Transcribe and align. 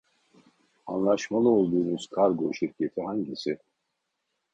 Anlaşmalı 0.91 1.49
olduğunuz 1.49 2.03
kargo 2.13 2.53
şirketi 2.57 3.01
hangisi 3.07 3.53